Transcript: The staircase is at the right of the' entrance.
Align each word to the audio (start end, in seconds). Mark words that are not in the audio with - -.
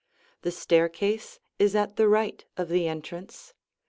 The 0.41 0.49
staircase 0.49 1.39
is 1.59 1.75
at 1.75 1.95
the 1.95 2.07
right 2.07 2.43
of 2.57 2.69
the' 2.69 2.87
entrance. 2.87 3.53